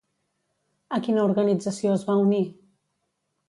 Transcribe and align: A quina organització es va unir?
A 0.97 0.99
quina 1.09 1.27
organització 1.31 1.95
es 1.99 2.09
va 2.11 2.19
unir? 2.25 2.43